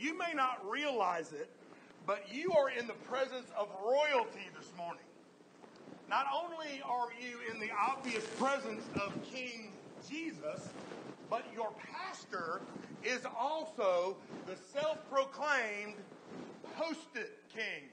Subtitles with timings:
[0.00, 1.50] you may not realize it,
[2.06, 5.02] but you are in the presence of royalty this morning.
[6.08, 9.72] Not only are you in the obvious presence of King
[10.08, 10.68] Jesus,
[11.28, 12.60] but your pastor
[13.04, 14.16] is also
[14.46, 15.94] the self proclaimed
[16.76, 17.88] post-it king.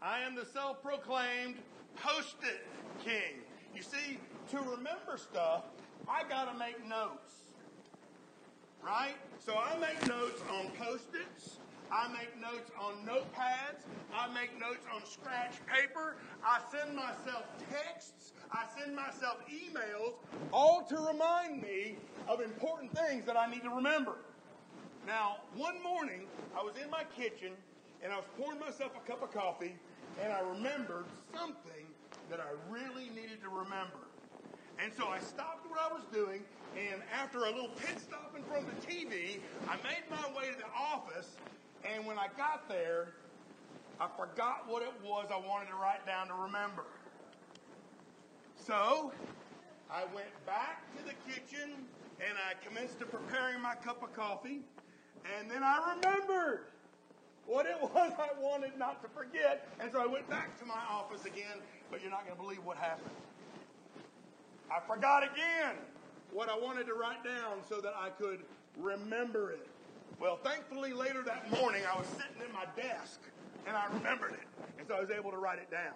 [0.00, 1.56] I am the self proclaimed
[1.96, 2.66] post-it
[3.04, 3.40] king.
[3.74, 4.18] You see,
[4.50, 5.64] to remember stuff,
[6.08, 7.41] I got to make notes.
[8.84, 9.14] Right?
[9.38, 11.58] So I make notes on post-its.
[11.90, 13.84] I make notes on notepads.
[14.14, 16.16] I make notes on scratch paper.
[16.44, 18.32] I send myself texts.
[18.52, 20.12] I send myself emails,
[20.52, 21.96] all to remind me
[22.28, 24.16] of important things that I need to remember.
[25.06, 27.52] Now, one morning, I was in my kitchen
[28.02, 29.74] and I was pouring myself a cup of coffee,
[30.22, 31.86] and I remembered something
[32.30, 34.11] that I really needed to remember.
[34.82, 36.42] And so I stopped what I was doing,
[36.76, 40.50] and after a little pit stop in front of the TV, I made my way
[40.50, 41.36] to the office,
[41.84, 43.14] and when I got there,
[44.00, 46.84] I forgot what it was I wanted to write down to remember.
[48.56, 49.12] So
[49.88, 51.70] I went back to the kitchen
[52.18, 54.60] and I commenced to preparing my cup of coffee.
[55.38, 56.66] And then I remembered
[57.46, 59.68] what it was I wanted not to forget.
[59.80, 61.58] And so I went back to my office again,
[61.90, 63.10] but you're not going to believe what happened.
[64.70, 65.76] I forgot again
[66.32, 68.40] what I wanted to write down so that I could
[68.78, 69.66] remember it.
[70.20, 73.20] Well, thankfully, later that morning, I was sitting in my desk
[73.66, 74.46] and I remembered it.
[74.78, 75.94] And so I was able to write it down.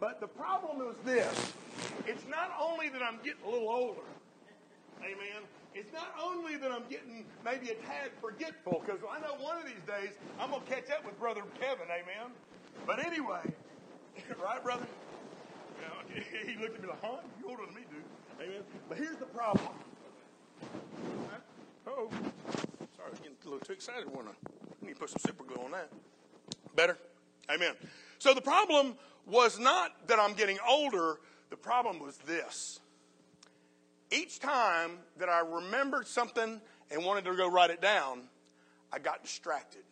[0.00, 1.52] But the problem is this
[2.06, 4.00] it's not only that I'm getting a little older,
[5.00, 5.42] amen.
[5.74, 9.64] It's not only that I'm getting maybe a tad forgetful, because I know one of
[9.64, 12.30] these days I'm going to catch up with Brother Kevin, amen.
[12.86, 13.40] But anyway,
[14.42, 14.86] right, brother?
[16.46, 17.16] He looked at me like, huh?
[17.40, 18.02] You older than me, dude.
[18.40, 18.62] Amen.
[18.88, 19.68] But here's the problem.
[21.86, 24.04] Oh, sorry, I was getting a little too excited.
[24.14, 25.90] When I need to put some super glue on that.
[26.76, 26.98] Better?
[27.50, 27.74] Amen.
[28.18, 28.94] So the problem
[29.26, 31.18] was not that I'm getting older,
[31.50, 32.80] the problem was this.
[34.10, 38.22] Each time that I remembered something and wanted to go write it down,
[38.92, 39.84] I got distracted.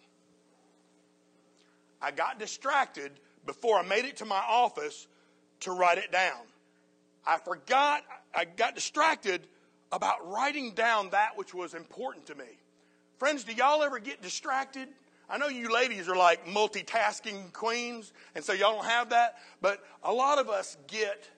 [2.03, 3.13] I got distracted
[3.47, 5.07] before I made it to my office
[5.61, 6.41] to write it down.
[7.27, 8.03] I forgot,
[8.35, 9.43] I got distracted
[9.93, 12.45] about writing down that which was important to me.
[13.19, 14.89] Friends, do y'all ever get distracted?
[15.29, 19.85] I know you ladies are like multitasking queens, and so y'all don't have that, but
[20.03, 21.29] a lot of us get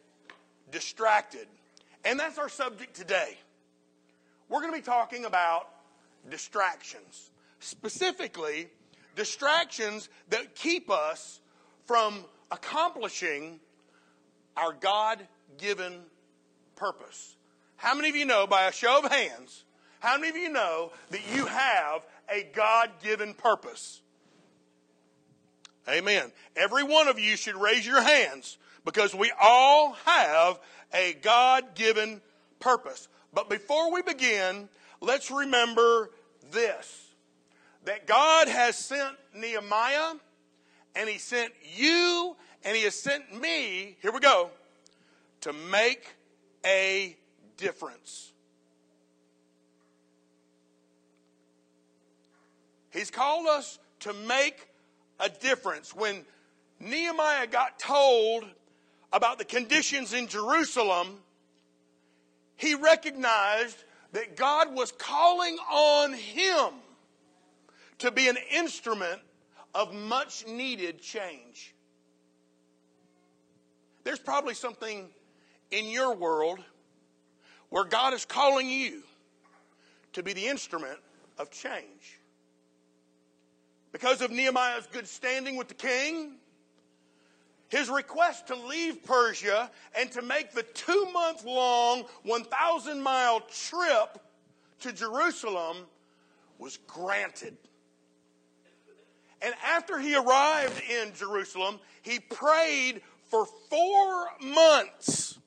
[0.71, 1.47] distracted.
[2.05, 3.37] And that's our subject today.
[4.49, 5.69] We're going to be talking about
[6.31, 7.31] distractions.
[7.61, 8.69] Specifically,
[9.15, 11.41] distractions that keep us
[11.87, 13.61] from accomplishing
[14.57, 15.27] our God
[15.59, 16.01] given
[16.77, 17.37] purpose.
[17.77, 19.65] How many of you know, by a show of hands,
[20.01, 24.01] how many of you know that you have a God given purpose?
[25.89, 26.31] Amen.
[26.57, 30.61] Every one of you should raise your hands because we all have
[30.95, 32.21] a God given
[32.61, 33.09] purpose.
[33.33, 34.69] But before we begin,
[35.01, 36.11] let's remember
[36.51, 36.99] this
[37.85, 40.15] that God has sent Nehemiah,
[40.95, 44.51] and He sent you, and He has sent me, here we go,
[45.43, 46.07] to make
[46.65, 47.17] a
[47.57, 48.33] difference.
[52.91, 54.69] He's called us to make
[55.19, 55.95] a difference.
[55.95, 56.25] When
[56.79, 58.45] Nehemiah got told
[59.13, 61.19] about the conditions in Jerusalem,
[62.57, 66.69] he recognized that God was calling on him
[67.99, 69.21] to be an instrument
[69.75, 71.72] of much needed change.
[74.05, 75.09] There's probably something
[75.71, 76.59] in your world
[77.69, 79.03] where God is calling you
[80.13, 80.99] to be the instrument
[81.39, 82.19] of change.
[83.93, 86.37] Because of Nehemiah's good standing with the king,
[87.69, 94.19] his request to leave Persia and to make the two month long, 1,000 mile trip
[94.81, 95.79] to Jerusalem
[96.59, 97.57] was granted.
[99.41, 103.03] And after he arrived in Jerusalem, he prayed
[103.33, 105.39] for four months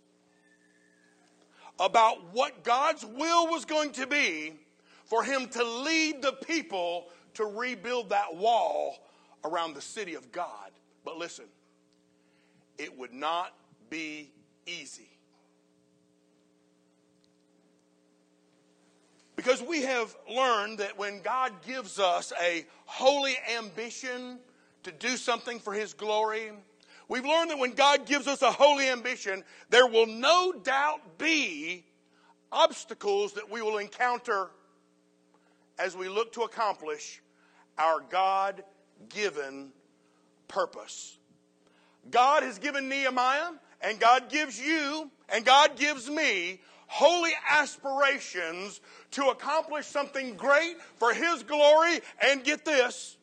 [1.79, 4.53] about what God's will was going to be
[5.03, 7.05] for him to lead the people
[7.35, 8.97] to rebuild that wall
[9.43, 10.71] around the city of God.
[11.03, 11.45] But listen,
[12.79, 13.53] it would not
[13.91, 14.31] be
[14.65, 15.11] easy.
[19.35, 24.39] Because we have learned that when God gives us a holy ambition
[24.81, 26.51] to do something for His glory,
[27.07, 31.85] we've learned that when God gives us a holy ambition, there will no doubt be
[32.51, 34.49] obstacles that we will encounter
[35.77, 37.21] as we look to accomplish
[37.77, 38.63] our God
[39.09, 39.71] given
[40.47, 41.17] purpose.
[42.09, 43.49] God has given Nehemiah,
[43.81, 48.79] and God gives you, and God gives me holy aspirations
[49.11, 53.14] to accomplish something great for His glory, and get this,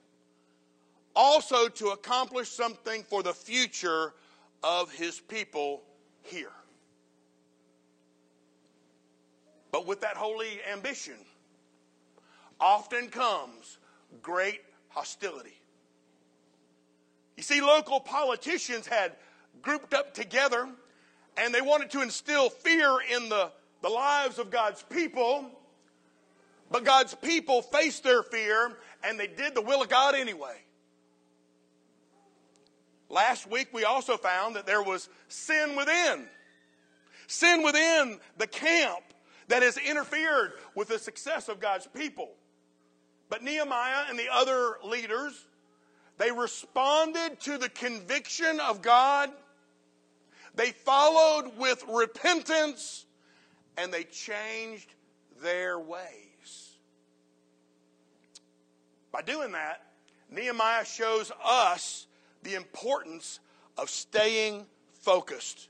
[1.14, 4.14] also to accomplish something for the future
[4.62, 5.82] of His people
[6.22, 6.52] here.
[9.70, 11.16] But with that holy ambition
[12.60, 13.78] often comes
[14.22, 15.58] great hostility.
[17.36, 19.12] You see, local politicians had
[19.62, 20.68] grouped up together
[21.36, 23.50] and they wanted to instill fear in the,
[23.80, 25.46] the lives of God's people.
[26.70, 30.56] But God's people faced their fear and they did the will of God anyway.
[33.12, 36.26] Last week we also found that there was sin within.
[37.26, 39.04] Sin within the camp
[39.48, 42.30] that has interfered with the success of God's people.
[43.28, 45.34] But Nehemiah and the other leaders,
[46.16, 49.30] they responded to the conviction of God.
[50.54, 53.04] They followed with repentance
[53.76, 54.88] and they changed
[55.42, 56.76] their ways.
[59.12, 59.84] By doing that,
[60.30, 62.06] Nehemiah shows us
[62.42, 63.40] the importance
[63.78, 64.66] of staying
[65.00, 65.68] focused.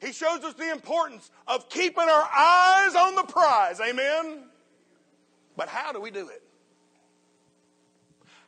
[0.00, 3.80] He shows us the importance of keeping our eyes on the prize.
[3.80, 4.44] Amen?
[5.56, 6.42] But how do we do it?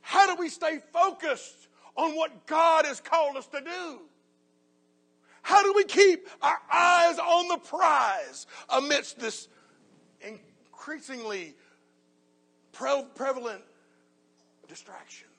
[0.02, 4.00] How do we stay focused on what God has called us to do?
[5.42, 9.48] How do we keep our eyes on the prize amidst this
[10.20, 11.54] increasingly
[12.72, 13.62] prevalent
[14.68, 15.35] distractions?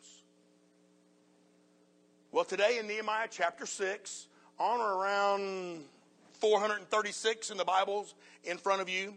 [2.30, 4.28] Well, today in Nehemiah chapter 6,
[4.60, 5.86] on or around
[6.34, 9.14] 436 in the Bibles in front of you,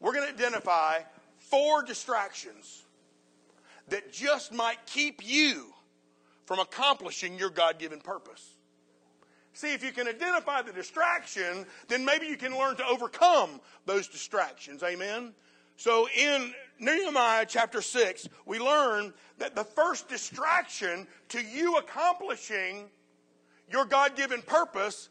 [0.00, 0.98] we're going to identify
[1.38, 2.82] four distractions
[3.88, 5.72] that just might keep you
[6.44, 8.50] from accomplishing your God given purpose.
[9.54, 14.08] See, if you can identify the distraction, then maybe you can learn to overcome those
[14.08, 14.82] distractions.
[14.82, 15.32] Amen?
[15.76, 22.90] So in Nehemiah chapter 6, we learn that the first distraction to you accomplishing
[23.70, 25.08] your God given purpose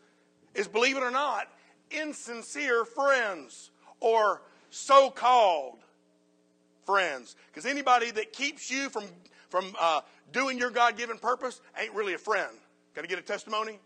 [0.53, 1.47] is, believe it or not,
[1.89, 5.79] insincere friends or so called
[6.85, 7.35] friends.
[7.47, 9.05] Because anybody that keeps you from,
[9.49, 12.51] from uh, doing your God given purpose ain't really a friend.
[12.95, 13.79] Got to get a testimony?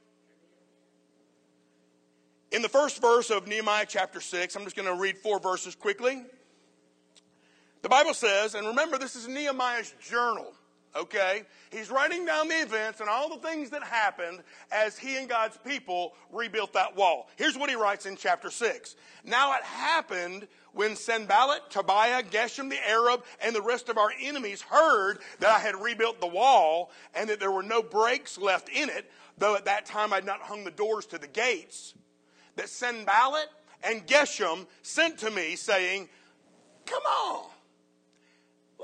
[2.51, 5.75] In the first verse of Nehemiah chapter 6, I'm just going to read four verses
[5.75, 6.23] quickly.
[7.85, 10.51] The Bible says, and remember, this is Nehemiah's journal
[10.95, 11.43] okay?
[11.71, 14.39] He's writing down the events and all the things that happened
[14.71, 17.29] as he and God's people rebuilt that wall.
[17.35, 18.95] Here's what he writes in chapter 6.
[19.25, 24.61] Now it happened when Sanballat, Tobiah, Geshem the Arab, and the rest of our enemies
[24.61, 28.89] heard that I had rebuilt the wall and that there were no breaks left in
[28.89, 31.93] it, though at that time I'd not hung the doors to the gates,
[32.55, 33.49] that Sanballat
[33.83, 36.07] and Geshem sent to me saying,
[36.85, 37.49] Come on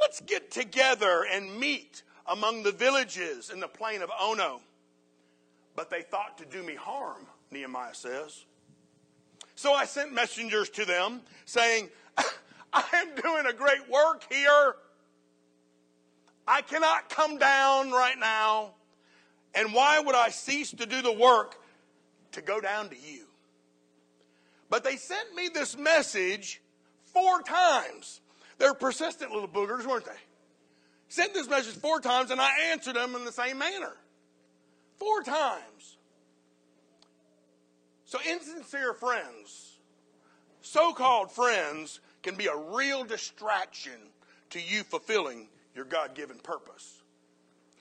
[0.01, 4.62] Let's get together and meet among the villages in the plain of Ono.
[5.75, 8.45] But they thought to do me harm, Nehemiah says.
[9.56, 11.89] So I sent messengers to them saying,
[12.74, 14.75] I am doing a great work here.
[16.48, 18.72] I cannot come down right now.
[19.53, 21.55] And why would I cease to do the work
[22.31, 23.25] to go down to you?
[24.70, 26.62] But they sent me this message
[27.03, 28.21] four times.
[28.62, 30.12] They're persistent little boogers, weren't they?
[31.08, 33.91] Sent this message four times, and I answered them in the same manner.
[35.00, 35.98] Four times.
[38.06, 39.80] So, insincere friends,
[40.62, 44.00] so called friends, can be a real distraction
[44.51, 47.01] to you fulfilling your God given purpose.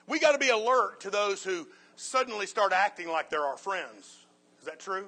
[0.06, 4.16] We got to be alert to those who suddenly start acting like they're our friends.
[4.60, 5.04] Is that true?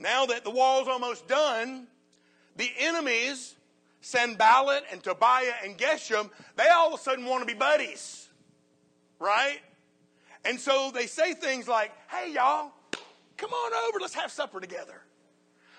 [0.00, 1.86] Now that the wall's almost done,
[2.56, 3.54] the enemies
[4.04, 8.28] Sanballat and Tobiah and Geshem, they all of a sudden want to be buddies,
[9.18, 9.60] right?
[10.44, 12.70] And so they say things like, hey, y'all,
[13.38, 15.00] come on over, let's have supper together.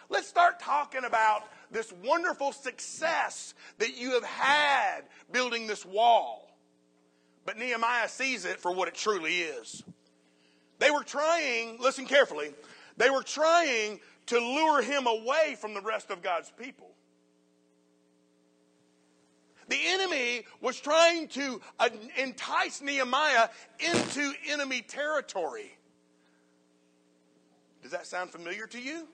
[0.09, 5.01] Let's start talking about this wonderful success that you have had
[5.31, 6.51] building this wall.
[7.45, 9.83] But Nehemiah sees it for what it truly is.
[10.79, 12.53] They were trying, listen carefully,
[12.97, 16.94] they were trying to lure him away from the rest of God's people.
[19.67, 25.71] The enemy was trying to uh, entice Nehemiah into enemy territory.
[27.81, 29.07] Does that sound familiar to you?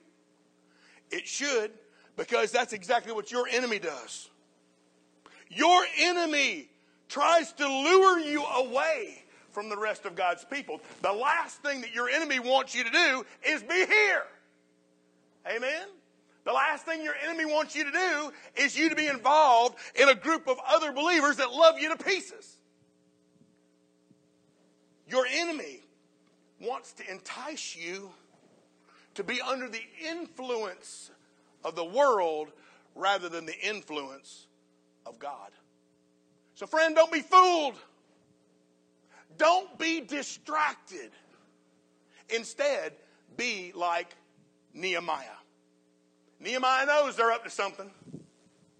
[1.10, 1.70] It should,
[2.16, 4.30] Because that's exactly what your enemy does.
[5.48, 6.68] Your enemy
[7.08, 10.80] tries to lure you away from the rest of God's people.
[11.02, 14.24] The last thing that your enemy wants you to do is be here.
[15.46, 15.88] Amen?
[16.44, 20.08] The last thing your enemy wants you to do is you to be involved in
[20.08, 22.56] a group of other believers that love you to pieces.
[25.08, 25.80] Your enemy
[26.60, 28.10] wants to entice you
[29.14, 31.10] to be under the influence
[31.64, 32.48] of the world
[32.94, 34.46] rather than the influence
[35.06, 35.50] of God.
[36.54, 37.74] So, friend, don't be fooled.
[39.38, 41.10] Don't be distracted.
[42.34, 42.92] Instead,
[43.36, 44.14] be like
[44.74, 45.41] Nehemiah.
[46.42, 47.90] Nehemiah knows they're up to something,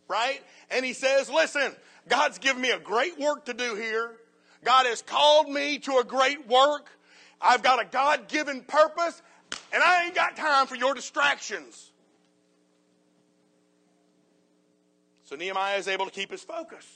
[0.09, 0.41] right?
[0.71, 1.73] And he says, Listen,
[2.09, 4.13] God's given me a great work to do here.
[4.65, 6.89] God has called me to a great work.
[7.41, 9.21] I've got a God given purpose,
[9.73, 11.91] and I ain't got time for your distractions.
[15.25, 16.87] So Nehemiah is able to keep his focus.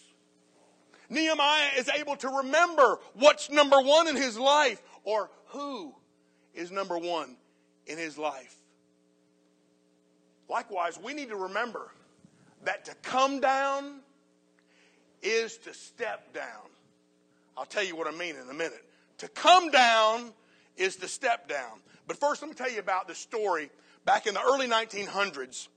[1.08, 5.94] Nehemiah is able to remember what's number one in his life or who
[6.54, 7.36] is number one
[7.86, 8.56] in his life.
[10.48, 11.90] Likewise, we need to remember
[12.64, 14.00] that to come down
[15.22, 16.68] is to step down.
[17.56, 18.84] I'll tell you what I mean in a minute.
[19.18, 20.32] To come down
[20.76, 21.80] is to step down.
[22.06, 23.70] But first, let me tell you about the story.
[24.04, 25.68] Back in the early 1900s,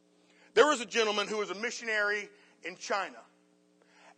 [0.53, 2.29] there was a gentleman who was a missionary
[2.63, 3.17] in China.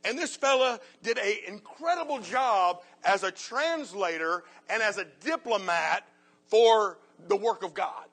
[0.03, 6.07] And this fella did an incredible job as a translator and as a diplomat
[6.47, 8.05] for the work of God.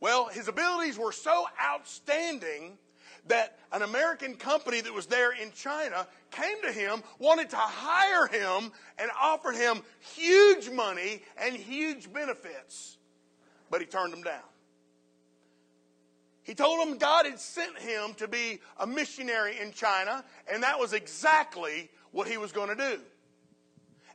[0.00, 2.78] Well, his abilities were so outstanding
[3.26, 8.26] that an American company that was there in China came to him, wanted to hire
[8.26, 9.80] him, and offered him
[10.14, 12.96] huge money and huge benefits.
[13.70, 14.42] But he turned them down.
[16.42, 20.78] He told them God had sent him to be a missionary in China, and that
[20.78, 23.00] was exactly what he was going to do.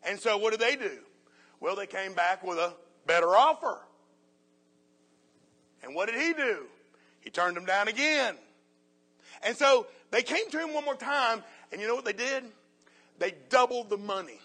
[0.03, 0.97] And so, what did they do?
[1.59, 2.73] Well, they came back with a
[3.05, 3.77] better offer.
[5.83, 6.65] And what did he do?
[7.21, 8.35] He turned them down again.
[9.43, 12.43] And so they came to him one more time, and you know what they did?
[13.19, 14.39] They doubled the money.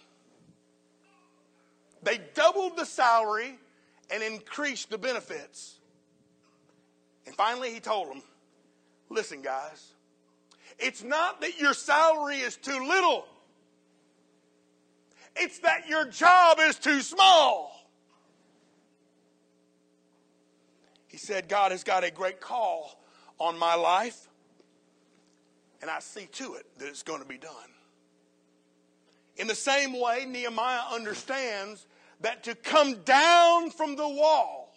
[2.03, 3.59] They doubled the salary
[4.11, 5.79] and increased the benefits.
[7.27, 8.23] And finally, he told them,
[9.11, 9.93] Listen, guys,
[10.79, 13.27] it's not that your salary is too little,
[15.37, 17.78] it's that your job is too small.
[21.09, 23.03] He said, God has got a great call
[23.39, 24.29] on my life,
[25.81, 27.53] and I see to it that it's going to be done.
[29.37, 31.87] In the same way, Nehemiah understands
[32.21, 34.75] that to come down from the wall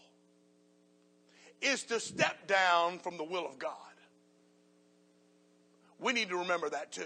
[1.61, 3.75] is to step down from the will of God.
[6.00, 7.03] We need to remember that too.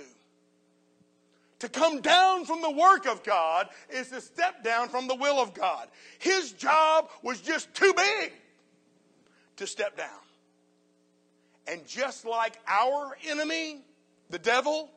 [1.59, 5.39] To come down from the work of God is to step down from the will
[5.39, 5.87] of God.
[6.19, 8.33] His job was just too big
[9.57, 10.09] to step down.
[11.67, 13.81] And just like our enemy,
[14.29, 14.89] the devil,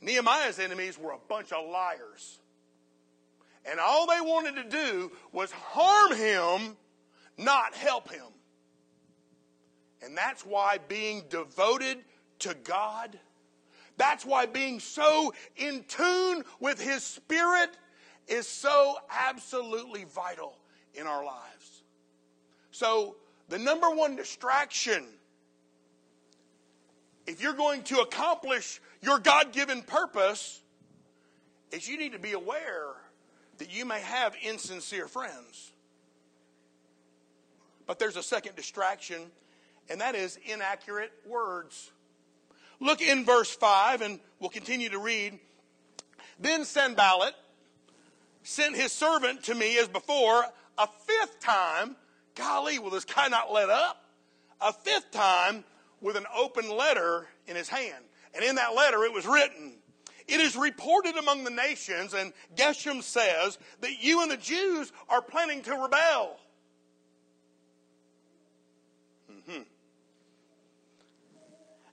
[0.00, 2.38] Nehemiah's enemies were a bunch of liars.
[3.64, 6.76] And all they wanted to do was harm him
[7.36, 8.26] not help him.
[10.02, 11.98] And that's why being devoted
[12.40, 13.18] to God,
[13.96, 17.70] that's why being so in tune with His Spirit
[18.28, 20.56] is so absolutely vital
[20.94, 21.69] in our lives.
[22.80, 23.16] So,
[23.50, 25.04] the number one distraction,
[27.26, 30.62] if you're going to accomplish your God given purpose,
[31.72, 32.86] is you need to be aware
[33.58, 35.72] that you may have insincere friends.
[37.86, 39.24] But there's a second distraction,
[39.90, 41.90] and that is inaccurate words.
[42.80, 45.38] Look in verse 5, and we'll continue to read.
[46.38, 47.34] Then Sanballat
[48.42, 50.46] sent his servant to me as before
[50.78, 51.96] a fifth time.
[52.34, 54.04] Golly, will this guy not let up?
[54.60, 55.64] A fifth time
[56.00, 58.04] with an open letter in his hand.
[58.34, 59.74] And in that letter it was written,
[60.28, 65.22] It is reported among the nations, and Geshem says, that you and the Jews are
[65.22, 66.38] planning to rebel.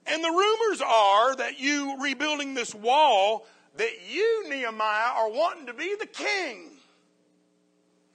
[0.08, 5.74] And the rumors are that you rebuilding this wall, that you, Nehemiah, are wanting to
[5.74, 6.70] be the king.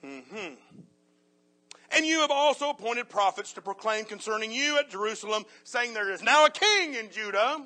[0.04, 0.54] Mm-hmm.
[1.94, 6.22] And you have also appointed prophets to proclaim concerning you at Jerusalem, saying there is
[6.22, 7.64] now a king in Judah.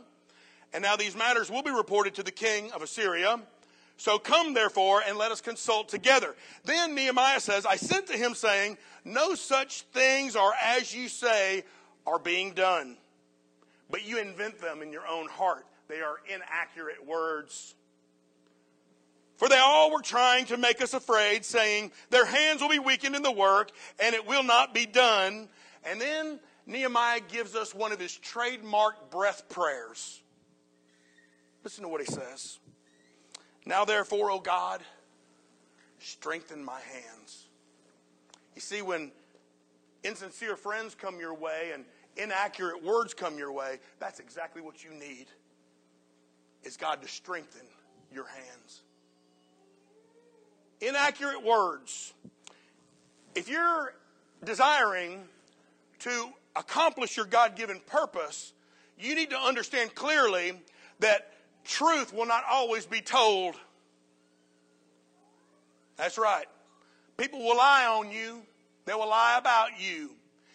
[0.74, 3.40] And now these matters will be reported to the king of Assyria.
[3.96, 6.36] So come, therefore, and let us consult together.
[6.64, 11.64] Then Nehemiah says, I sent to him, saying, No such things are as you say,
[12.06, 12.96] are being done,
[13.90, 15.66] but you invent them in your own heart.
[15.88, 17.74] They are inaccurate words.
[19.38, 23.14] For they all were trying to make us afraid, saying, Their hands will be weakened
[23.14, 23.70] in the work,
[24.02, 25.48] and it will not be done.
[25.84, 30.20] And then Nehemiah gives us one of his trademark breath prayers.
[31.62, 32.58] Listen to what he says.
[33.64, 34.80] Now, therefore, O God,
[36.00, 37.46] strengthen my hands.
[38.56, 39.12] You see, when
[40.02, 41.84] insincere friends come your way and
[42.16, 45.26] inaccurate words come your way, that's exactly what you need
[46.64, 47.66] is God to strengthen
[48.12, 48.82] your hands.
[50.80, 52.12] Inaccurate words.
[53.34, 53.94] If you're
[54.44, 55.24] desiring
[56.00, 58.52] to accomplish your God given purpose,
[58.98, 60.52] you need to understand clearly
[61.00, 61.32] that
[61.64, 63.54] truth will not always be told.
[65.96, 66.46] That's right.
[67.16, 68.42] People will lie on you,
[68.84, 70.10] they will lie about you.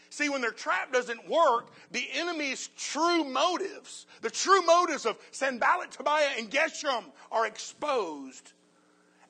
[0.09, 5.91] See, when their trap doesn't work, the enemy's true motives, the true motives of Sanballat,
[5.91, 8.53] Tobiah, and Geshem are exposed.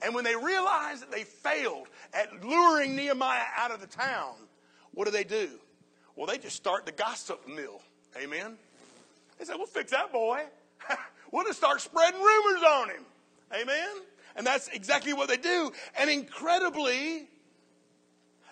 [0.04, 4.34] And when they realize that they failed at luring Nehemiah out of the town,
[4.94, 5.50] what do they do?
[6.16, 7.82] Well, they just start the gossip mill.
[8.22, 8.58] Amen.
[9.40, 10.44] They say, we'll fix that boy.
[11.32, 13.06] we'll just start spreading rumors on him.
[13.54, 13.90] Amen.
[14.36, 15.72] And that's exactly what they do.
[15.98, 17.28] And incredibly,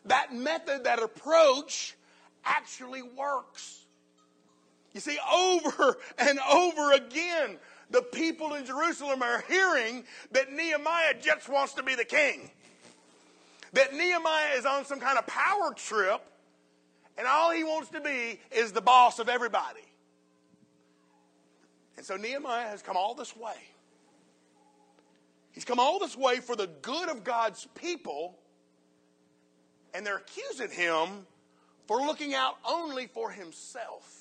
[0.05, 1.95] that method, that approach
[2.43, 3.85] actually works.
[4.93, 7.57] You see, over and over again,
[7.91, 12.49] the people in Jerusalem are hearing that Nehemiah just wants to be the king.
[13.73, 16.21] That Nehemiah is on some kind of power trip,
[17.17, 19.81] and all he wants to be is the boss of everybody.
[21.97, 23.55] And so Nehemiah has come all this way.
[25.51, 28.39] He's come all this way for the good of God's people,
[29.93, 31.27] and they're accusing him
[31.87, 34.20] for looking out only for himself.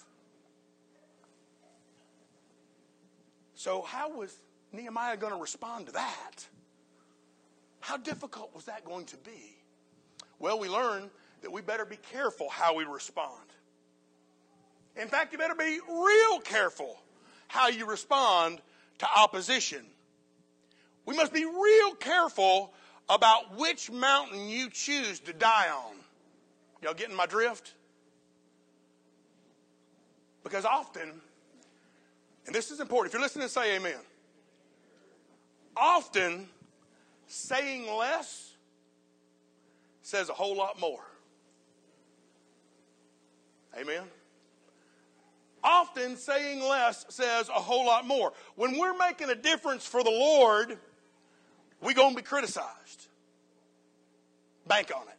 [3.60, 4.34] So, how was
[4.72, 6.46] Nehemiah going to respond to that?
[7.80, 9.54] How difficult was that going to be?
[10.38, 11.10] Well, we learn
[11.42, 13.44] that we better be careful how we respond.
[14.96, 16.96] In fact, you better be real careful
[17.48, 18.62] how you respond
[19.00, 19.84] to opposition.
[21.04, 22.72] We must be real careful
[23.10, 25.96] about which mountain you choose to die on.
[26.82, 27.74] Y'all getting my drift?
[30.44, 31.20] Because often,
[32.50, 33.94] and this is important, if you're listening, say amen.
[35.76, 36.48] Often,
[37.28, 38.54] saying less
[40.02, 41.04] says a whole lot more.
[43.80, 44.02] Amen.
[45.62, 48.32] Often saying less says a whole lot more.
[48.56, 50.76] When we're making a difference for the Lord,
[51.80, 53.06] we're going to be criticized.
[54.66, 55.18] Bank on it.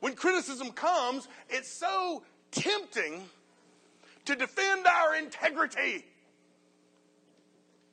[0.00, 3.22] When criticism comes, it's so tempting
[4.26, 6.04] to defend our integrity.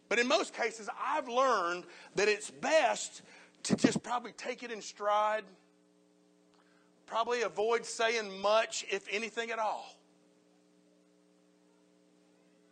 [0.07, 3.21] But in most cases, I've learned that it's best
[3.63, 5.43] to just probably take it in stride,
[7.05, 9.95] probably avoid saying much, if anything at all.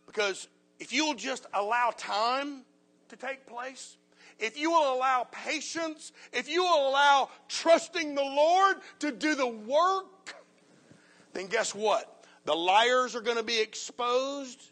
[0.07, 0.47] Because
[0.79, 2.63] if you'll just allow time
[3.09, 3.97] to take place,
[4.39, 9.47] if you will allow patience, if you will allow trusting the Lord to do the
[9.47, 10.35] work,
[11.33, 12.16] then guess what?
[12.47, 14.63] The liars are going to be exposed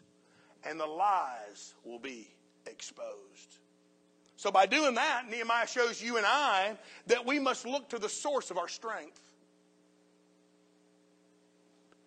[0.64, 2.26] and the lies will be
[2.64, 3.58] exposed.
[4.36, 8.08] So, by doing that, Nehemiah shows you and I that we must look to the
[8.08, 9.20] source of our strength.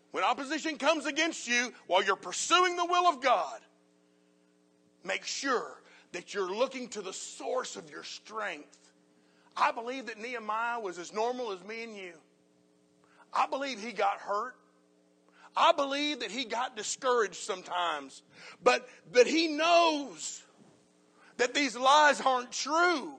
[0.09, 3.59] When opposition comes against you while you're pursuing the will of God,
[5.03, 8.91] make sure that you're looking to the source of your strength.
[9.55, 12.13] I believe that Nehemiah was as normal as me and you.
[13.31, 14.55] I believe he got hurt.
[15.55, 18.21] I believe that he got discouraged sometimes.
[18.63, 20.43] But that he knows
[21.37, 23.13] that these lies aren't true.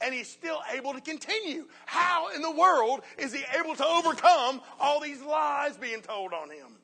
[0.00, 1.66] And he's still able to continue.
[1.86, 6.50] How in the world is he able to overcome all these lies being told on
[6.50, 6.76] him?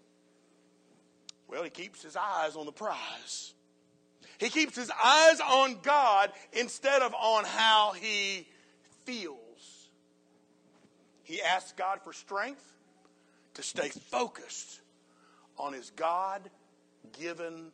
[1.46, 3.52] Well, he keeps his eyes on the prize.
[4.38, 8.48] He keeps his eyes on God instead of on how he
[9.04, 9.90] feels.
[11.22, 12.72] He asks God for strength
[13.54, 14.80] to stay focused
[15.58, 16.42] on his God
[17.18, 17.72] given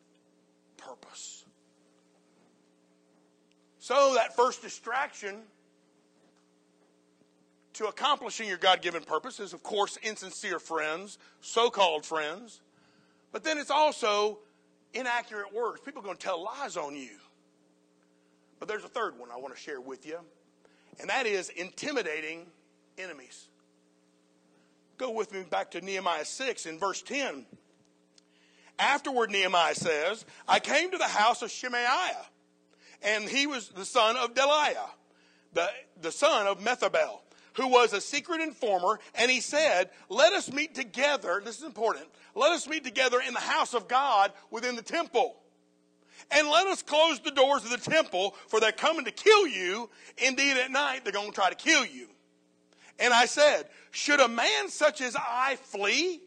[0.76, 1.44] purpose.
[3.78, 5.36] So, that first distraction
[7.74, 12.60] to accomplishing your God given purpose is, of course, insincere friends, so called friends.
[13.30, 14.38] But then it's also
[14.94, 15.80] inaccurate words.
[15.84, 17.10] People are going to tell lies on you.
[18.58, 20.18] But there's a third one I want to share with you,
[21.00, 22.46] and that is intimidating
[22.98, 23.47] enemies.
[24.98, 27.46] Go with me back to Nehemiah 6 in verse 10.
[28.80, 32.26] Afterward, Nehemiah says, I came to the house of Shemaiah,
[33.02, 34.90] and he was the son of Delaiah,
[35.52, 35.68] the,
[36.00, 37.20] the son of Methabel,
[37.54, 42.06] who was a secret informer, and he said, Let us meet together, this is important,
[42.34, 45.36] let us meet together in the house of God within the temple.
[46.32, 49.88] And let us close the doors of the temple, for they're coming to kill you.
[50.18, 52.08] Indeed, at night, they're going to try to kill you.
[52.98, 56.20] And I said, Should a man such as I flee?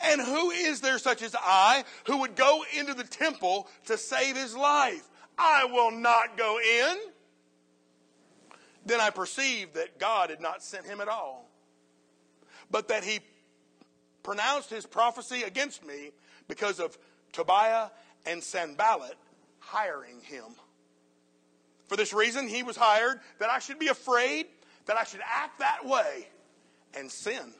[0.00, 4.36] And who is there such as I who would go into the temple to save
[4.36, 5.08] his life?
[5.38, 6.96] I will not go in.
[8.84, 11.48] Then I perceived that God had not sent him at all,
[12.70, 13.20] but that he
[14.24, 16.10] pronounced his prophecy against me
[16.48, 16.98] because of
[17.32, 17.88] Tobiah
[18.26, 19.16] and Sanballat
[19.60, 20.44] hiring him.
[21.86, 24.46] For this reason, he was hired that I should be afraid,
[24.86, 26.28] that I should act that way
[26.94, 27.54] and sin,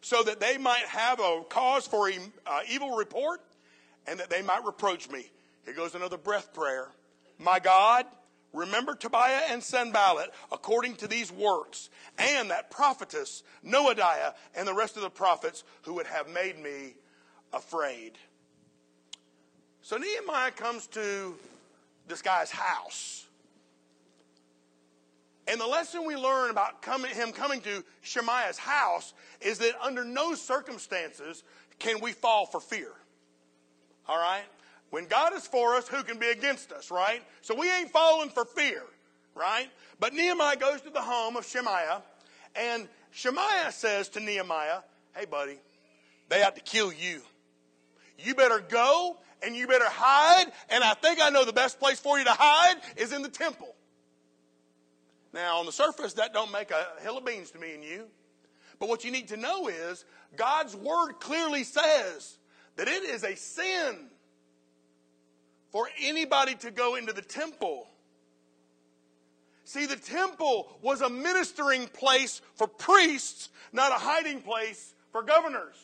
[0.00, 2.10] so that they might have a cause for
[2.46, 3.40] uh, evil report
[4.06, 5.30] and that they might reproach me.
[5.64, 6.88] Here goes another breath prayer.
[7.38, 8.04] My God,
[8.52, 14.96] remember Tobiah and Sanballat according to these works, and that prophetess Noadiah and the rest
[14.96, 16.94] of the prophets who would have made me
[17.52, 18.12] afraid.
[19.80, 21.34] So Nehemiah comes to
[22.06, 23.23] this guy's house.
[25.46, 30.04] And the lesson we learn about coming, him coming to Shemaiah's house is that under
[30.04, 31.42] no circumstances
[31.78, 32.90] can we fall for fear.
[34.08, 34.44] All right?
[34.90, 37.20] When God is for us, who can be against us, right?
[37.42, 38.82] So we ain't falling for fear,
[39.34, 39.68] right?
[39.98, 42.02] But Nehemiah goes to the home of Shemaiah,
[42.54, 44.80] and Shemaiah says to Nehemiah,
[45.14, 45.58] Hey, buddy,
[46.28, 47.20] they have to kill you.
[48.18, 50.46] You better go and you better hide.
[50.70, 53.28] And I think I know the best place for you to hide is in the
[53.28, 53.74] temple.
[55.34, 58.04] Now, on the surface, that don't make a hill of beans to me and you.
[58.78, 60.04] But what you need to know is
[60.36, 62.38] God's word clearly says
[62.76, 63.96] that it is a sin
[65.70, 67.88] for anybody to go into the temple.
[69.64, 75.74] See, the temple was a ministering place for priests, not a hiding place for governors.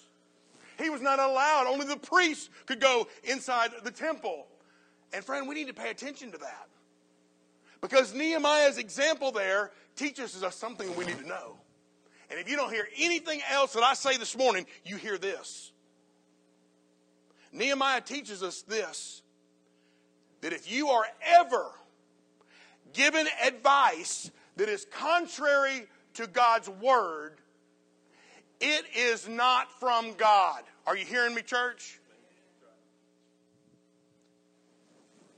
[0.78, 1.66] He was not allowed.
[1.66, 4.46] Only the priests could go inside the temple.
[5.12, 6.69] And friend, we need to pay attention to that.
[7.80, 11.56] Because Nehemiah's example there teaches us something we need to know.
[12.30, 15.72] And if you don't hear anything else that I say this morning, you hear this.
[17.52, 19.22] Nehemiah teaches us this
[20.40, 21.70] that if you are ever
[22.94, 27.34] given advice that is contrary to God's word,
[28.60, 30.62] it is not from God.
[30.86, 31.98] Are you hearing me, church?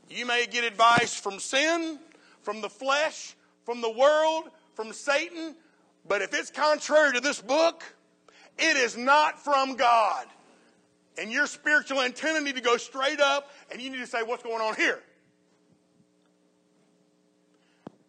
[0.09, 1.99] You may get advice from sin,
[2.43, 5.55] from the flesh, from the world, from Satan,
[6.07, 7.83] but if it's contrary to this book,
[8.59, 10.27] it is not from God.
[11.19, 14.43] And your spiritual antenna need to go straight up, and you need to say, What's
[14.43, 15.01] going on here?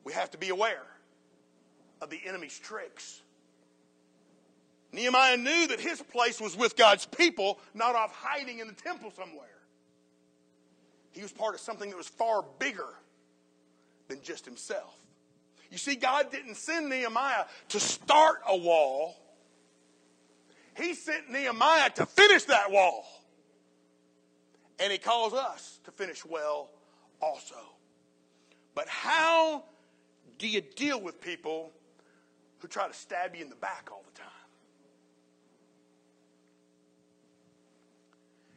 [0.04, 0.84] We have to be aware
[2.02, 3.22] of the enemy's tricks.
[4.92, 9.12] Nehemiah knew that his place was with God's people, not off hiding in the temple
[9.16, 9.48] somewhere.
[11.12, 12.88] He was part of something that was far bigger
[14.14, 14.96] than just himself.
[15.72, 19.16] You see, God didn't send Nehemiah to start a wall,
[20.78, 23.06] He sent Nehemiah to finish that wall.
[24.80, 26.70] And He calls us to finish well
[27.22, 27.56] also.
[28.76, 29.64] But how
[30.38, 31.72] do you deal with people
[32.60, 34.30] who try to stab you in the back all the time?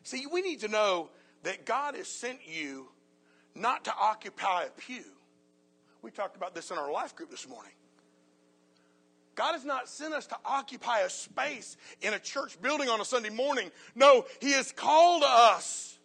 [0.03, 1.09] See, we need to know
[1.45, 2.89] that God has sent you
[3.55, 5.05] not to occupy a pew.
[6.07, 7.73] We talked about this in our life group this morning.
[9.35, 13.05] God has not sent us to occupy a space in a church building on a
[13.05, 13.73] Sunday morning.
[13.97, 15.99] No, He has called us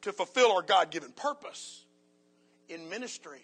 [0.00, 1.84] to fulfill our God given purpose
[2.70, 3.42] in ministry,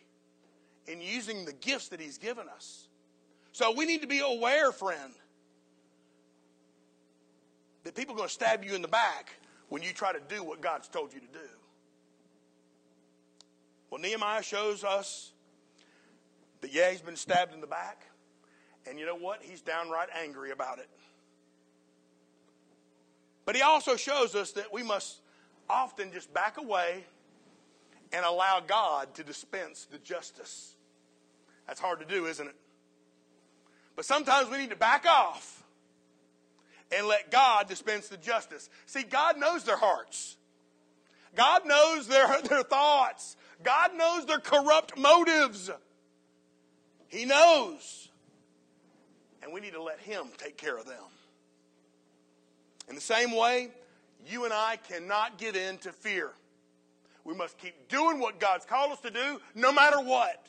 [0.86, 2.88] in using the gifts that He's given us.
[3.52, 5.12] So we need to be aware, friend,
[7.84, 9.34] that people are going to stab you in the back
[9.68, 11.48] when you try to do what God's told you to do.
[13.90, 15.32] Well, Nehemiah shows us
[16.60, 18.06] that, yeah, he's been stabbed in the back.
[18.86, 19.42] And you know what?
[19.42, 20.88] He's downright angry about it.
[23.44, 25.20] But he also shows us that we must
[25.68, 27.04] often just back away
[28.12, 30.74] and allow God to dispense the justice.
[31.66, 32.56] That's hard to do, isn't it?
[33.96, 35.62] But sometimes we need to back off
[36.96, 38.68] and let God dispense the justice.
[38.86, 40.36] See, God knows their hearts.
[41.36, 43.36] God knows their, their thoughts.
[43.62, 45.70] God knows their corrupt motives.
[47.10, 48.08] He knows.
[49.42, 51.02] and we need to let Him take care of them.
[52.88, 53.70] In the same way,
[54.26, 56.30] you and I cannot give in to fear.
[57.24, 60.46] We must keep doing what God's called us to do, no matter what.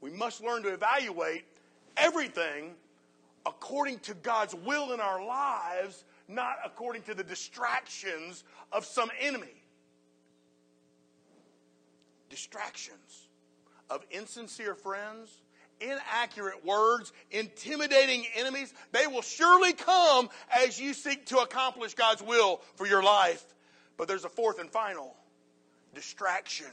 [0.00, 1.44] We must learn to evaluate
[1.96, 2.72] everything
[3.46, 9.62] according to God's will in our lives, not according to the distractions of some enemy.
[12.30, 13.28] Distractions
[13.90, 15.30] of insincere friends,
[15.80, 20.28] inaccurate words, intimidating enemies, they will surely come
[20.64, 23.44] as you seek to accomplish God's will for your life.
[23.96, 25.14] But there's a fourth and final
[25.94, 26.66] distraction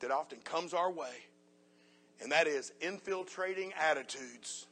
[0.00, 1.14] that often comes our way,
[2.20, 4.66] and that is infiltrating attitudes.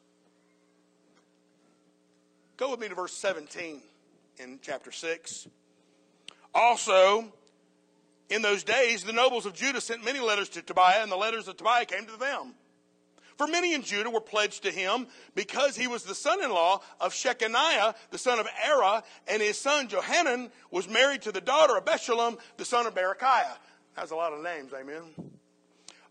[2.57, 3.81] Go with me to verse 17
[4.39, 5.49] in chapter 6.
[6.55, 7.33] Also,
[8.29, 11.49] in those days, the nobles of Judah sent many letters to Tobiah, and the letters
[11.49, 12.55] of Tobiah came to them.
[13.37, 16.81] For many in Judah were pledged to him because he was the son in law
[17.01, 21.77] of Shechaniah, the son of Arah, and his son Johanan was married to the daughter
[21.77, 23.57] of Meshullam, the son of Berechiah.
[23.97, 25.03] That's a lot of names, amen.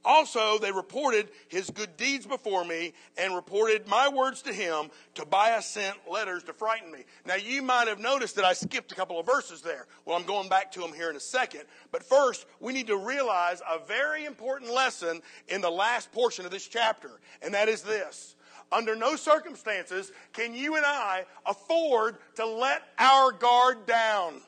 [0.03, 4.89] Also, they reported his good deeds before me and reported my words to him.
[5.13, 7.05] Tobias sent letters to frighten me.
[7.25, 9.85] Now, you might have noticed that I skipped a couple of verses there.
[10.05, 11.63] Well, I'm going back to them here in a second.
[11.91, 16.51] But first, we need to realize a very important lesson in the last portion of
[16.51, 17.11] this chapter,
[17.43, 18.35] and that is this.
[18.71, 24.41] Under no circumstances can you and I afford to let our guard down.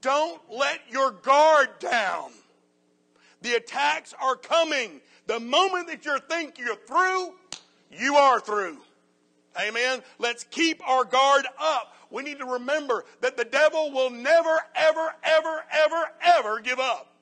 [0.00, 2.32] Don't let your guard down.
[3.44, 5.02] The attacks are coming.
[5.26, 7.34] The moment that you think you're through,
[7.92, 8.78] you are through.
[9.60, 10.02] Amen.
[10.18, 11.94] Let's keep our guard up.
[12.10, 17.12] We need to remember that the devil will never, ever, ever, ever, ever give up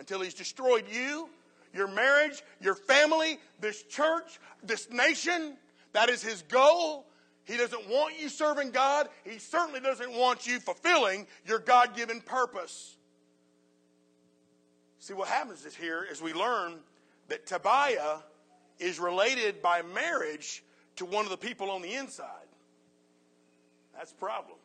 [0.00, 1.28] until he's destroyed you,
[1.72, 5.56] your marriage, your family, this church, this nation.
[5.92, 7.06] That is his goal.
[7.44, 9.10] He doesn't want you serving God.
[9.22, 12.95] He certainly doesn't want you fulfilling your God given purpose.
[15.06, 16.80] See, what happens is here is we learn
[17.28, 18.16] that Tobiah
[18.80, 20.64] is related by marriage
[20.96, 22.26] to one of the people on the inside.
[23.94, 24.58] That's a problem.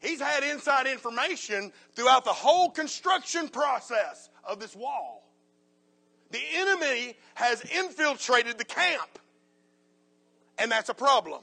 [0.00, 5.28] He's had inside information throughout the whole construction process of this wall.
[6.30, 9.18] The enemy has infiltrated the camp,
[10.58, 11.42] and that's a problem.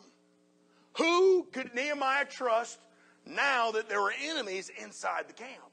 [0.94, 2.80] Who could Nehemiah trust
[3.26, 5.65] now that there were enemies inside the camp?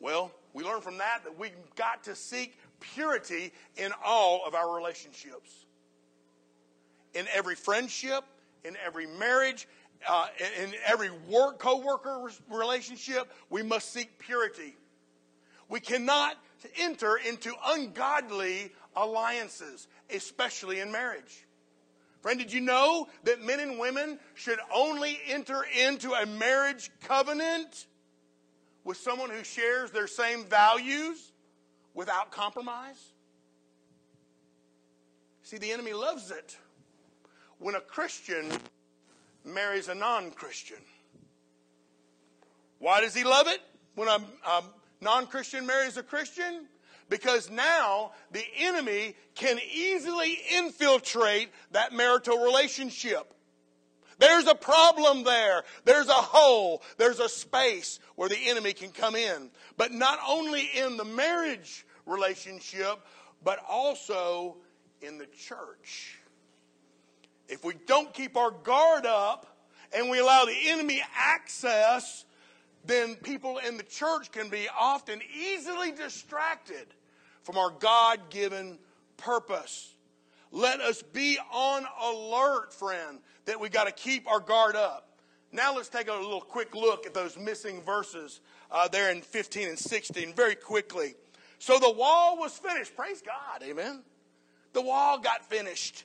[0.00, 4.74] Well, we learn from that that we've got to seek purity in all of our
[4.74, 5.66] relationships.
[7.14, 8.24] In every friendship,
[8.64, 9.66] in every marriage,
[10.08, 10.28] uh,
[10.62, 14.76] in every work co-worker relationship, we must seek purity.
[15.68, 16.36] We cannot
[16.76, 21.44] enter into ungodly alliances, especially in marriage.
[22.22, 27.86] Friend, did you know that men and women should only enter into a marriage covenant
[28.84, 31.32] with someone who shares their same values
[31.94, 33.12] without compromise?
[35.42, 36.56] See, the enemy loves it
[37.58, 38.50] when a Christian
[39.44, 40.78] marries a non Christian.
[42.78, 43.60] Why does he love it
[43.94, 44.62] when a, a
[45.00, 46.66] non Christian marries a Christian?
[47.08, 53.32] Because now the enemy can easily infiltrate that marital relationship.
[54.18, 55.62] There's a problem there.
[55.84, 56.82] There's a hole.
[56.96, 59.50] There's a space where the enemy can come in.
[59.76, 62.98] But not only in the marriage relationship,
[63.44, 64.56] but also
[65.00, 66.18] in the church.
[67.48, 69.46] If we don't keep our guard up
[69.92, 72.24] and we allow the enemy access,
[72.84, 76.86] then people in the church can be often easily distracted
[77.42, 78.78] from our God given
[79.16, 79.94] purpose.
[80.50, 85.08] Let us be on alert, friend, that we got to keep our guard up.
[85.52, 89.68] Now let's take a little quick look at those missing verses uh, there in 15
[89.68, 91.14] and 16 very quickly.
[91.58, 92.94] So the wall was finished.
[92.94, 93.62] Praise God.
[93.62, 94.02] Amen.
[94.74, 96.04] The wall got finished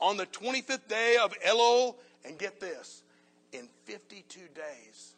[0.00, 1.96] on the 25th day of Elul.
[2.26, 3.02] And get this,
[3.52, 5.14] in 52 days.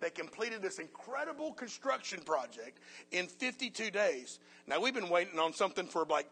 [0.00, 2.80] They completed this incredible construction project
[3.12, 4.40] in 52 days.
[4.66, 6.26] Now, we've been waiting on something for like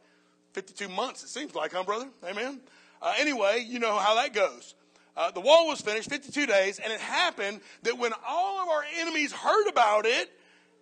[0.54, 2.08] 52 months, it seems like, huh, brother?
[2.24, 2.60] Amen?
[3.02, 4.74] Uh, anyway, you know how that goes.
[5.16, 8.84] Uh, the wall was finished 52 days, and it happened that when all of our
[8.98, 10.30] enemies heard about it,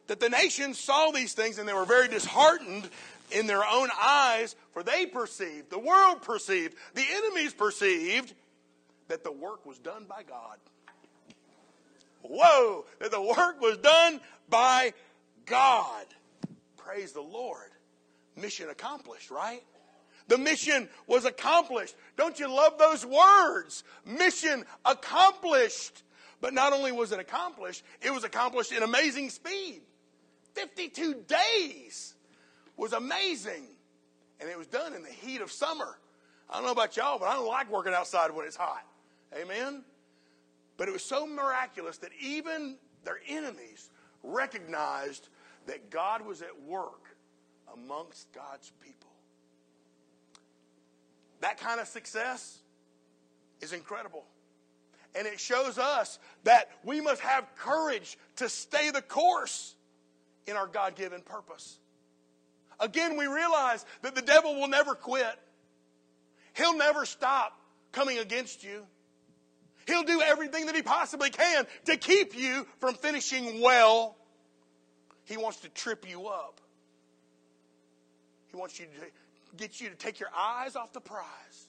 [0.06, 2.88] that the nations saw these things and they were very disheartened
[3.30, 8.32] in their own eyes, for they perceived, the world perceived, the enemies perceived
[9.08, 10.58] that the work was done by God.
[12.22, 14.92] Whoa, that the work was done by
[15.46, 16.06] God.
[16.76, 17.70] Praise the Lord.
[18.36, 19.62] Mission accomplished, right?
[20.28, 21.96] The mission was accomplished.
[22.16, 23.82] Don't you love those words?
[24.04, 26.04] Mission accomplished.
[26.40, 29.80] But not only was it accomplished, it was accomplished in amazing speed.
[30.54, 32.14] 52 days
[32.76, 33.66] was amazing.
[34.40, 35.98] And it was done in the heat of summer.
[36.48, 38.84] I don't know about y'all, but I don't like working outside when it's hot.
[39.34, 39.82] Amen?
[40.76, 43.90] But it was so miraculous that even their enemies
[44.22, 45.28] recognized
[45.66, 47.16] that God was at work
[47.74, 48.97] amongst God's people.
[51.40, 52.58] That kind of success
[53.60, 54.24] is incredible.
[55.14, 59.74] And it shows us that we must have courage to stay the course
[60.46, 61.78] in our God given purpose.
[62.80, 65.38] Again, we realize that the devil will never quit,
[66.54, 67.58] he'll never stop
[67.92, 68.86] coming against you.
[69.86, 74.16] He'll do everything that he possibly can to keep you from finishing well.
[75.24, 76.60] He wants to trip you up.
[78.50, 79.06] He wants you to
[79.56, 81.68] get you to take your eyes off the prize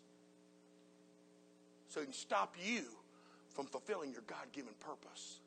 [1.90, 2.84] so he can stop you
[3.50, 5.40] from fulfilling your God given purpose.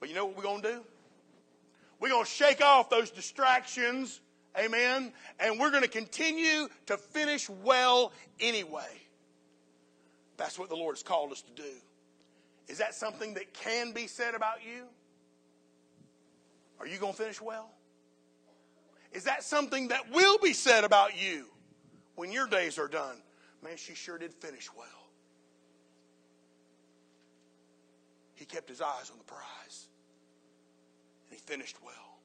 [0.00, 0.80] But you know what we're going to do?
[2.00, 4.20] We're going to shake off those distractions,
[4.58, 9.00] amen, and we're going to continue to finish well anyway.
[10.36, 11.68] That's what the Lord has called us to do.
[12.66, 14.84] Is that something that can be said about you?
[16.80, 17.70] Are you going to finish well?
[19.12, 21.46] Is that something that will be said about you
[22.14, 23.16] when your days are done?
[23.62, 24.86] Man, she sure did finish well.
[28.34, 29.88] He kept his eyes on the prize.
[31.30, 32.18] And he finished well.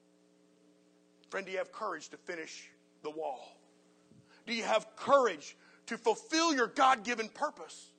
[1.30, 2.70] Friend, do you have courage to finish
[3.02, 3.56] the wall?
[4.46, 7.92] Do you have courage to fulfill your God given purpose?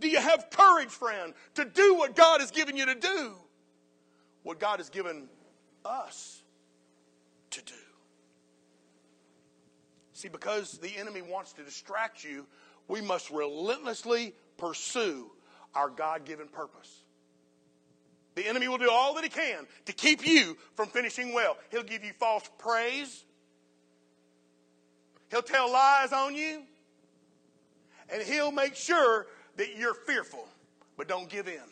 [0.00, 3.34] Do you have courage, friend, to do what God has given you to do?
[4.42, 5.28] What God has given
[5.84, 6.42] us
[7.50, 7.74] to do.
[10.20, 12.44] See, because the enemy wants to distract you,
[12.88, 15.30] we must relentlessly pursue
[15.74, 16.94] our God given purpose.
[18.34, 21.56] The enemy will do all that he can to keep you from finishing well.
[21.70, 23.24] He'll give you false praise.
[25.30, 26.64] He'll tell lies on you.
[28.12, 30.46] And he'll make sure that you're fearful.
[30.98, 31.62] But don't give in.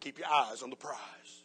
[0.00, 1.41] Keep your eyes on the prize.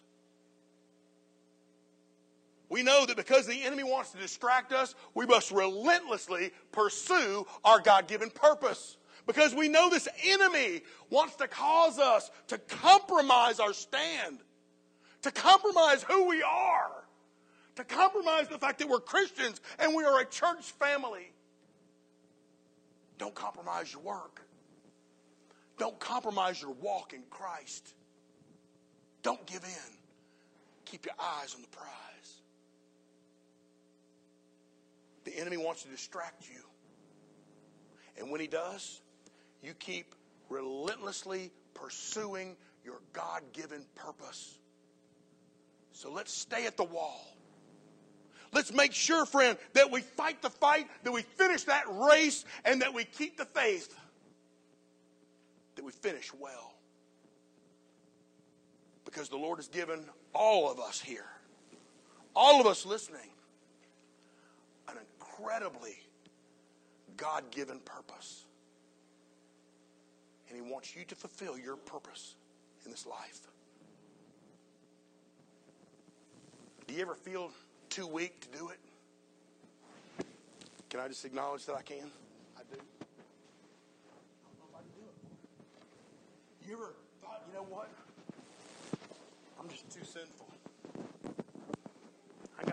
[2.69, 7.79] We know that because the enemy wants to distract us, we must relentlessly pursue our
[7.79, 8.97] God given purpose.
[9.25, 14.39] Because we know this enemy wants to cause us to compromise our stand,
[15.21, 17.03] to compromise who we are,
[17.75, 21.31] to compromise the fact that we're Christians and we are a church family.
[23.17, 24.41] Don't compromise your work.
[25.77, 27.93] Don't compromise your walk in Christ.
[29.23, 29.93] Don't give in.
[30.85, 32.06] Keep your eyes on the prize.
[35.27, 36.61] The enemy wants to distract you.
[38.17, 39.01] And when he does,
[39.61, 40.15] you keep
[40.47, 44.57] relentlessly pursuing your God given purpose.
[45.91, 47.27] So let's stay at the wall.
[48.53, 52.81] Let's make sure, friend, that we fight the fight, that we finish that race, and
[52.81, 53.93] that we keep the faith,
[55.75, 56.73] that we finish well.
[59.03, 61.27] Because the Lord has given all of us here,
[62.33, 63.29] all of us listening,
[65.37, 65.97] incredibly
[67.15, 68.45] God given purpose.
[70.49, 72.35] And He wants you to fulfill your purpose
[72.85, 73.41] in this life.
[76.87, 77.51] Do you ever feel
[77.89, 78.79] too weak to do it?
[80.89, 82.09] Can I just acknowledge that I can?
[82.57, 82.79] I do.
[84.73, 86.69] I do it.
[86.69, 87.89] You ever thought, you know what?
[89.59, 90.47] I'm just too sinful.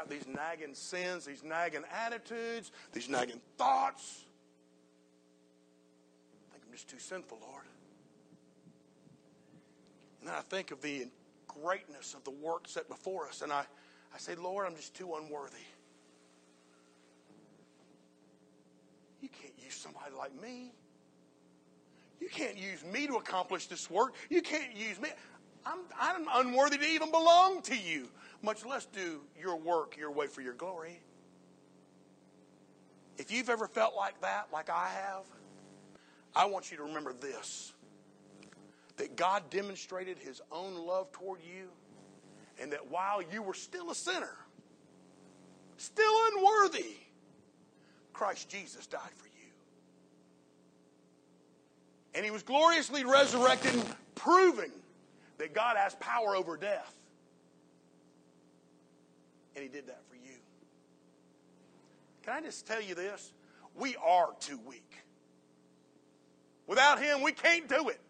[0.05, 4.25] Got these nagging sins, these nagging attitudes, these nagging thoughts.
[6.51, 7.63] I think I'm just too sinful, Lord.
[10.21, 11.07] And then I think of the
[11.49, 13.65] greatness of the work set before us, and I,
[14.15, 15.57] I say, Lord, I'm just too unworthy.
[19.23, 20.73] You can't use somebody like me.
[22.21, 24.15] You can't use me to accomplish this work.
[24.29, 25.09] You can't use me.
[25.65, 28.09] I'm, I'm unworthy to even belong to you,
[28.45, 31.01] much less do your work your way for your glory.
[33.17, 35.25] If you've ever felt like that, like I have,
[36.35, 37.73] I want you to remember this
[38.97, 41.69] that God demonstrated his own love toward you,
[42.61, 44.37] and that while you were still a sinner,
[45.79, 46.95] still unworthy,
[48.13, 49.51] Christ Jesus died for you.
[52.15, 53.83] And he was gloriously resurrected,
[54.15, 54.71] proving
[55.39, 56.95] that God has power over death.
[59.55, 60.37] And he did that for you.
[62.23, 63.33] can I just tell you this?
[63.75, 65.05] We are too weak.
[66.67, 68.01] Without Him, we can't do it.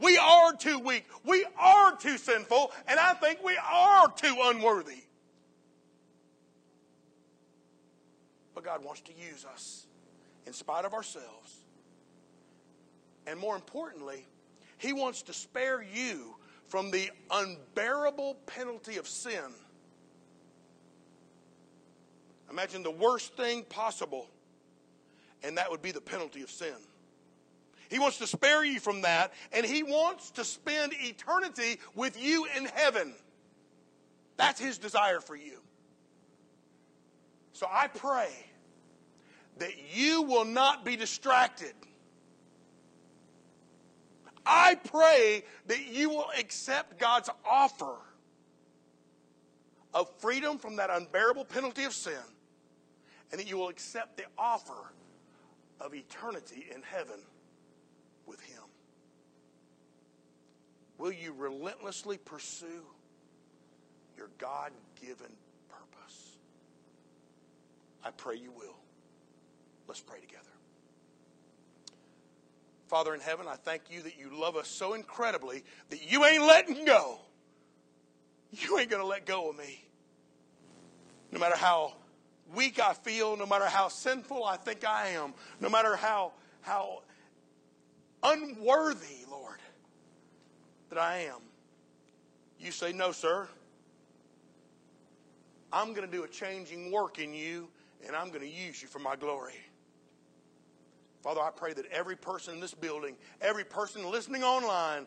[0.00, 1.06] We are too weak.
[1.24, 5.02] We are too sinful, and I think we are too unworthy.
[8.54, 9.86] But God wants to use us
[10.46, 11.64] in spite of ourselves.
[13.26, 14.26] And more importantly,
[14.78, 16.36] He wants to spare you
[16.68, 19.52] from the unbearable penalty of sin.
[22.50, 24.28] Imagine the worst thing possible,
[25.42, 26.74] and that would be the penalty of sin.
[27.90, 32.46] He wants to spare you from that, and He wants to spend eternity with you
[32.56, 33.14] in heaven.
[34.36, 35.60] That's His desire for you.
[37.52, 38.28] So I pray
[39.58, 41.72] that you will not be distracted.
[44.46, 47.96] I pray that you will accept God's offer
[49.92, 52.14] of freedom from that unbearable penalty of sin,
[53.30, 54.92] and that you will accept the offer
[55.80, 57.20] of eternity in heaven
[58.26, 58.62] with Him?
[60.98, 62.84] Will you relentlessly pursue
[64.16, 65.32] your God given
[65.68, 66.36] purpose?
[68.04, 68.76] I pray you will.
[69.86, 70.42] Let's pray together.
[72.88, 76.42] Father in heaven, I thank you that you love us so incredibly that you ain't
[76.42, 77.20] letting go.
[78.50, 79.84] You ain't going to let go of me.
[81.30, 81.92] No matter how
[82.54, 86.32] weak I feel, no matter how sinful I think I am, no matter how,
[86.62, 87.02] how
[88.22, 89.58] unworthy, Lord,
[90.90, 91.40] that I am.
[92.58, 93.48] You say, No, sir.
[95.70, 97.68] I'm going to do a changing work in you,
[98.06, 99.52] and I'm going to use you for my glory.
[101.22, 105.06] Father, I pray that every person in this building, every person listening online,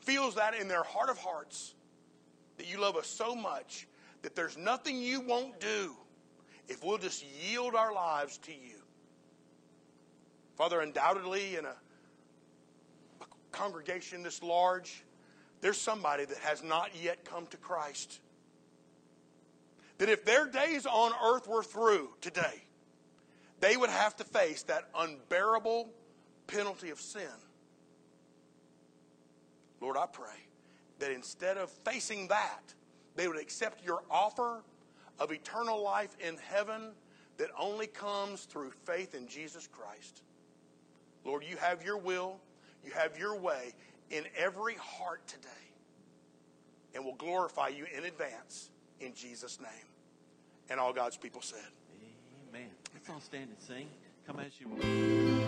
[0.00, 1.74] feels that in their heart of hearts
[2.56, 3.86] that you love us so much
[4.22, 5.94] that there's nothing you won't do
[6.68, 8.82] if we'll just yield our lives to you.
[10.56, 11.74] Father, undoubtedly, in a
[13.50, 15.04] congregation this large,
[15.60, 18.20] there's somebody that has not yet come to Christ.
[19.98, 22.64] That if their days on earth were through today,
[23.60, 25.88] they would have to face that unbearable
[26.48, 27.22] penalty of sin.
[29.80, 30.48] Lord, I pray
[30.98, 32.74] that instead of facing that,
[33.14, 34.62] they would accept your offer
[35.22, 36.90] of eternal life in heaven
[37.38, 40.22] that only comes through faith in Jesus Christ.
[41.24, 42.40] Lord, you have your will.
[42.84, 43.72] You have your way
[44.10, 45.48] in every heart today.
[46.94, 48.70] And we'll glorify you in advance
[49.00, 49.86] in Jesus' name.
[50.68, 51.60] And all God's people said.
[52.50, 52.68] Amen.
[52.92, 53.86] Let's all stand and sing.
[54.26, 55.41] Come as you will.